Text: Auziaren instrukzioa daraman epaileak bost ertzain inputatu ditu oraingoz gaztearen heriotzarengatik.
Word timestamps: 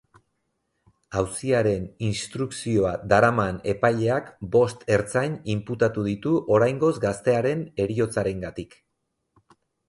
Auziaren 1.19 1.83
instrukzioa 2.07 2.93
daraman 3.11 3.59
epaileak 3.73 4.31
bost 4.55 4.87
ertzain 4.95 5.37
inputatu 5.57 6.07
ditu 6.09 6.33
oraingoz 6.57 6.91
gaztearen 7.05 7.63
heriotzarengatik. 7.85 8.75